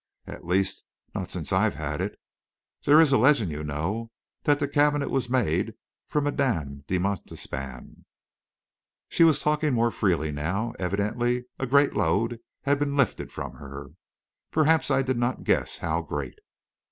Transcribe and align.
At 0.25 0.47
least, 0.47 0.83
not 1.13 1.29
since 1.29 1.53
I 1.53 1.61
have 1.63 1.75
had 1.75 2.01
it. 2.01 2.19
There 2.85 2.99
is 2.99 3.11
a 3.11 3.19
legend, 3.19 3.51
you 3.51 3.63
know, 3.63 4.09
that 4.45 4.57
the 4.57 4.67
cabinet 4.67 5.11
was 5.11 5.29
made 5.29 5.75
for 6.07 6.21
Madame 6.21 6.83
de 6.87 6.97
Montespan." 6.97 8.05
She 9.09 9.23
was 9.23 9.43
talking 9.43 9.75
more 9.75 9.91
freely 9.91 10.31
now; 10.31 10.73
evidently 10.79 11.45
a 11.59 11.67
great 11.67 11.93
load 11.93 12.39
had 12.63 12.79
been 12.79 12.97
lifted 12.97 13.31
from 13.31 13.53
her 13.57 13.89
perhaps 14.49 14.89
I 14.89 15.03
did 15.03 15.19
not 15.19 15.43
guess 15.43 15.77
how 15.77 16.01
great! 16.01 16.39